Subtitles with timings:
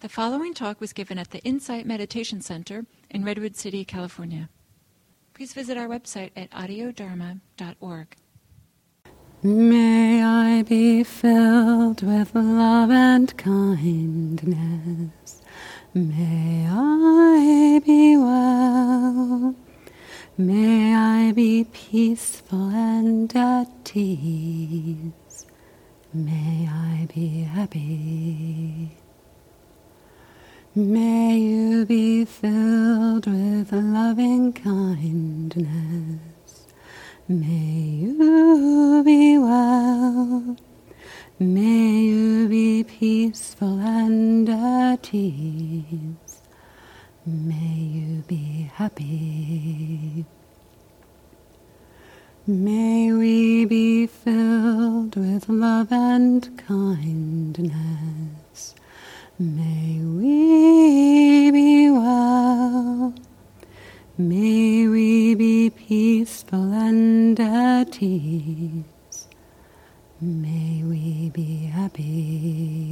[0.00, 4.48] The following talk was given at the Insight Meditation Center in Redwood City, California.
[5.34, 8.16] Please visit our website at audiodharma.org.
[9.42, 15.42] May I be filled with love and kindness.
[15.92, 19.54] May I be well.
[20.38, 25.44] May I be peaceful and at ease.
[26.14, 28.96] May I be happy.
[30.72, 36.20] May you be filled with loving kindness.
[37.26, 40.56] May you be well.
[41.40, 46.40] May you be peaceful and at ease.
[47.26, 50.24] May you be happy.
[52.46, 57.74] May we be filled with love and kindness.
[59.36, 60.00] May
[64.28, 68.84] May we be peaceful and at ease.
[70.20, 72.89] May we be happy.